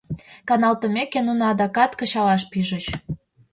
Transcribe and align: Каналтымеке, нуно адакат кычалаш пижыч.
Каналтымеке, 0.47 1.19
нуно 1.27 1.43
адакат 1.53 1.91
кычалаш 1.99 2.43
пижыч. 2.51 2.85